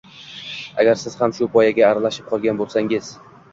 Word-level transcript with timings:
Agar 0.83 0.97
siz 1.01 1.17
ham 1.19 1.35
shu 1.41 1.49
poygaga 1.57 1.85
aralashib 1.91 2.35
qolgan 2.35 2.65
bo’lsangiz 2.65 3.15